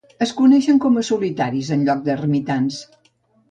[0.25, 2.83] Es coneixen com a "solitaris" en lloc de "ermitans".